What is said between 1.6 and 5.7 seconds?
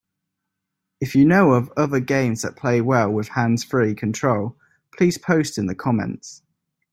other games that play well with hands-free control, please post in